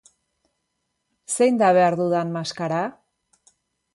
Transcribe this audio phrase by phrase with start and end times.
[1.33, 2.79] Zein da behar dudan maskara?